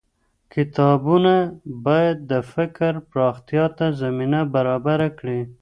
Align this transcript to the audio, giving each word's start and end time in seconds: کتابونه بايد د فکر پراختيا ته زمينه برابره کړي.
کتابونه 0.53 1.33
بايد 1.85 2.17
د 2.31 2.33
فکر 2.53 2.93
پراختيا 3.09 3.65
ته 3.77 3.85
زمينه 4.01 4.39
برابره 4.55 5.07
کړي. 5.19 5.39